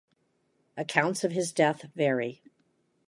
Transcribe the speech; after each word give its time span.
Accounts 0.77 1.23
of 1.23 1.31
his 1.31 1.51
death 1.51 1.85
vary. 1.95 2.41